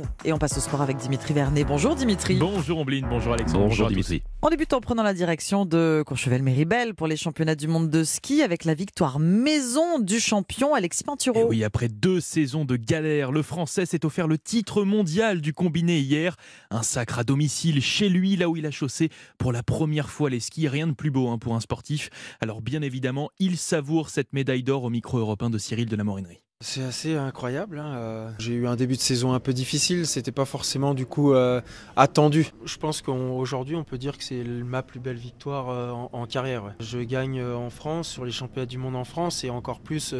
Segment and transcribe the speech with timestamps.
[0.00, 0.08] Reims.
[0.24, 1.64] Et on passe au sport avec Dimitri Vernet.
[1.64, 2.36] Bonjour Dimitri.
[2.36, 3.66] Bonjour Ombline, bonjour Alexandre.
[3.66, 4.22] Bonjour, Dimitri.
[4.42, 8.42] On débute en prenant la direction de Courchevel-Méribel pour les championnats du monde de ski
[8.42, 11.46] avec la victoire maison du champion Alexis Et Pinturo.
[11.48, 15.98] oui, après deux saisons de galère, le Français s'est offert le titre mondial du combiné
[15.98, 16.36] hier.
[16.70, 20.30] Un sacre à domicile chez lui, là où il a chaussé pour la première fois
[20.30, 20.68] les skis.
[20.68, 22.10] Rien de plus beau hein, pour un sportif.
[22.40, 26.04] Alors bien évidemment, il savoure cette médaille d'or au micro européen de Cyril de la
[26.04, 26.40] Morinerie.
[26.66, 27.78] C'est assez incroyable.
[27.78, 30.06] hein, euh, J'ai eu un début de saison un peu difficile.
[30.06, 31.60] C'était pas forcément du coup euh,
[31.94, 32.46] attendu.
[32.64, 36.74] Je pense qu'aujourd'hui, on peut dire que c'est ma plus belle victoire euh, en, carrière.
[36.80, 40.14] Je gagne en France, sur les championnats du monde en France, et encore plus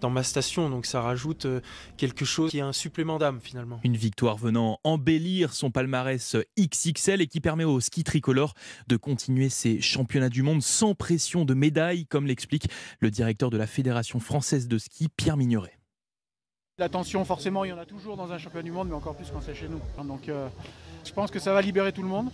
[0.00, 0.68] dans ma station.
[0.68, 1.46] Donc ça rajoute
[1.96, 3.78] quelque chose qui est un supplément d'âme finalement.
[3.84, 8.54] Une victoire venant embellir son palmarès XXL et qui permet au ski tricolore
[8.88, 12.66] de continuer ses championnats du monde sans pression de médaille, comme l'explique
[12.98, 15.78] le directeur de la Fédération française de ski, Pierre Mignoret.
[16.76, 19.14] La tension, forcément, il y en a toujours dans un championnat du monde, mais encore
[19.14, 19.80] plus quand c'est chez nous.
[20.02, 20.48] Donc, euh,
[21.04, 22.30] je pense que ça va libérer tout le monde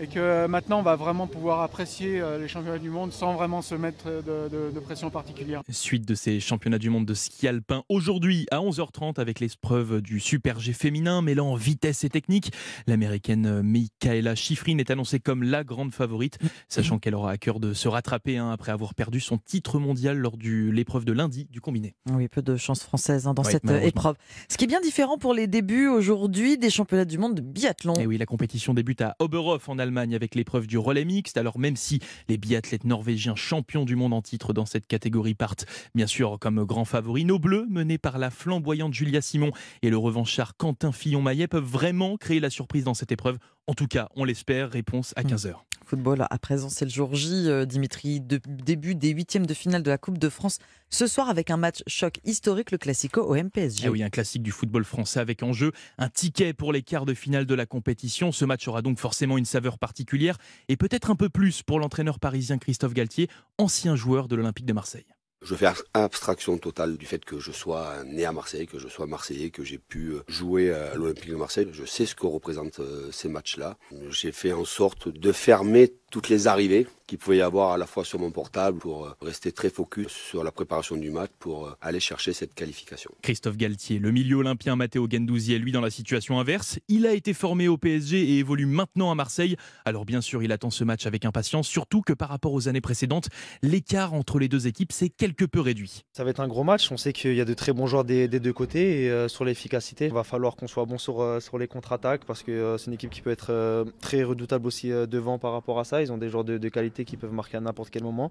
[0.00, 3.60] et que maintenant, on va vraiment pouvoir apprécier euh, les championnats du monde sans vraiment
[3.60, 5.62] se mettre de, de- de pression particulière.
[5.70, 10.18] Suite de ces championnats du monde de ski alpin aujourd'hui à 11h30 avec l'épreuve du
[10.20, 12.50] Super G féminin mêlant vitesse et technique.
[12.86, 17.74] L'américaine Michaela Schifrin est annoncée comme la grande favorite, sachant qu'elle aura à cœur de
[17.74, 21.60] se rattraper hein, après avoir perdu son titre mondial lors de l'épreuve de lundi du
[21.60, 21.94] combiné.
[22.10, 24.16] Oui, peu de chance française hein, dans Ouais, cette euh, épreuve.
[24.48, 27.94] Ce qui est bien différent pour les débuts aujourd'hui des championnats du monde de biathlon.
[27.94, 31.36] Et oui, la compétition débute à Oberhof en Allemagne avec l'épreuve du relais mixte.
[31.36, 35.66] Alors même si les biathlètes norvégiens champions du monde en titre dans cette catégorie partent
[35.94, 39.52] bien sûr comme grands favoris, nos bleus menés par la flamboyante Julia Simon
[39.82, 43.38] et le revanchard Quentin Fillon-Maillet peuvent vraiment créer la surprise dans cette épreuve.
[43.66, 44.70] En tout cas, on l'espère.
[44.70, 45.26] Réponse à Mm.
[45.28, 45.54] 15h.
[45.90, 48.20] Football, à présent, c'est le jour J, euh, Dimitri.
[48.20, 51.56] De- début des huitièmes de finale de la Coupe de France ce soir avec un
[51.56, 53.86] match choc historique, le Classico au MPSG.
[53.86, 57.06] Ah oui, un classique du football français avec en jeu un ticket pour les quarts
[57.06, 58.30] de finale de la compétition.
[58.30, 62.20] Ce match aura donc forcément une saveur particulière et peut-être un peu plus pour l'entraîneur
[62.20, 65.06] parisien Christophe Galtier, ancien joueur de l'Olympique de Marseille.
[65.42, 69.06] Je fais abstraction totale du fait que je sois né à Marseille, que je sois
[69.06, 71.66] marseillais, que j'ai pu euh, jouer à l'Olympique de Marseille.
[71.72, 73.78] Je sais ce que représentent euh, ces matchs-là.
[74.10, 77.86] J'ai fait en sorte de fermer toutes les arrivées qu'il pouvait y avoir à la
[77.86, 81.66] fois sur mon portable pour euh, rester très focus sur la préparation du match pour
[81.66, 83.10] euh, aller chercher cette qualification.
[83.22, 86.78] Christophe Galtier, le milieu olympien Matteo Gendouzi est lui dans la situation inverse.
[86.86, 89.56] Il a été formé au PSG et évolue maintenant à Marseille.
[89.84, 92.80] Alors bien sûr, il attend ce match avec impatience, surtout que par rapport aux années
[92.80, 93.28] précédentes,
[93.62, 96.04] l'écart entre les deux équipes s'est quelque peu réduit.
[96.12, 96.92] Ça va être un gros match.
[96.92, 99.02] On sait qu'il y a de très bons joueurs des, des deux côtés.
[99.02, 102.24] Et euh, sur l'efficacité, il va falloir qu'on soit bon sur, euh, sur les contre-attaques
[102.24, 105.38] parce que euh, c'est une équipe qui peut être euh, très redoutable aussi euh, devant
[105.38, 105.99] par rapport à ça.
[106.02, 108.30] Ils ont des joueurs de, de qualité qui peuvent marquer à n'importe quel moment.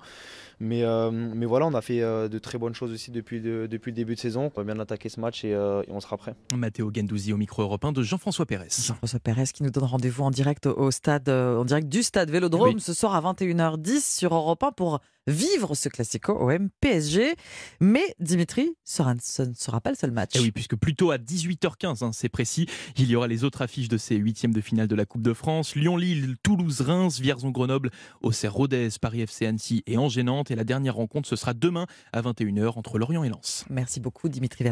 [0.59, 3.68] Mais, euh, mais voilà, on a fait euh, de très bonnes choses aussi depuis, de-
[3.69, 4.52] depuis le début de saison.
[4.56, 6.35] On va bien attaquer ce match et, euh, et on sera prêt.
[6.56, 8.68] Matteo Gendouzi au micro européen de Jean-François Pérez.
[8.81, 12.75] Jean-François Pérez qui nous donne rendez-vous en direct au- stade, en direct du stade Vélodrome
[12.75, 12.81] Oui.
[12.81, 17.35] ce soir à 21h10 sur Europe 1 pour vivre ce Classico au MPSG.
[17.79, 20.35] Mais Dimitri, sera- ce ne sera pas le seul match.
[20.35, 22.67] Et Eh oui, puisque plutôt à 18h15, hein, c'est précis,
[22.97, 25.34] il y aura les autres affiches de ces huitièmes de finale de la Coupe de
[25.34, 25.75] France.
[25.75, 27.91] Lyon-Lille, Toulouse-Reims, Vierzon-Grenoble,
[28.22, 30.51] Auxerre-Rodez, Paris-FC Annecy et Angers-Nantes.
[30.51, 33.66] Et la dernière rencontre, ce sera demain à 21h entre Lorient et Lens.
[33.69, 34.69] Merci beaucoup Dimitri Vernet.